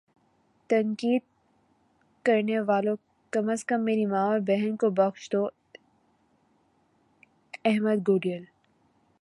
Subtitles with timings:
[0.69, 1.23] تنقید
[2.25, 2.95] کرنے والو
[3.33, 5.45] کم از کم میری ماں اور بہن کو بخش دو
[7.65, 8.43] احمد گوڈیل